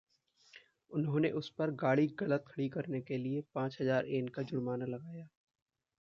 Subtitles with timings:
[0.91, 5.27] उन्होंने उसपर गाड़ी ग़लत खड़ी करने के लिए पाँच हज़ार येन का जुर्माना लगाया।